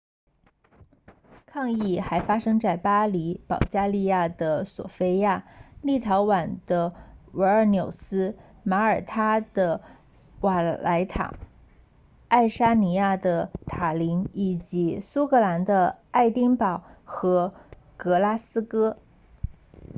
[1.45, 5.45] 抗议还发生在巴黎保加利亚的索非亚
[5.83, 6.95] 立陶宛的
[7.33, 9.83] 维尔纽斯马耳他的
[10.39, 11.35] 瓦莱塔
[12.29, 17.53] 爱沙尼亚的塔林以及苏格兰的爱丁堡和
[17.95, 18.97] 格拉斯哥